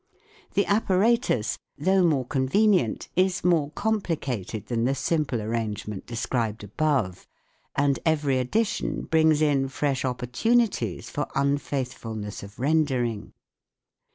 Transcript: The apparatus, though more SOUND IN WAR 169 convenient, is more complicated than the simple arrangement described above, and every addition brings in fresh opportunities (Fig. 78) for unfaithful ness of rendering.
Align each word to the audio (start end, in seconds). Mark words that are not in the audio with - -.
The 0.55 0.65
apparatus, 0.65 1.59
though 1.77 2.01
more 2.03 2.23
SOUND 2.25 2.55
IN 2.55 2.61
WAR 2.71 2.71
169 2.71 2.73
convenient, 3.05 3.09
is 3.15 3.43
more 3.43 3.69
complicated 3.79 4.65
than 4.65 4.83
the 4.85 4.95
simple 4.95 5.39
arrangement 5.43 6.07
described 6.07 6.63
above, 6.63 7.27
and 7.75 7.99
every 8.03 8.39
addition 8.39 9.03
brings 9.03 9.43
in 9.43 9.67
fresh 9.67 10.03
opportunities 10.03 11.11
(Fig. 11.11 11.27
78) 11.35 11.35
for 11.35 11.39
unfaithful 11.39 12.15
ness 12.15 12.41
of 12.41 12.57
rendering. 12.57 13.33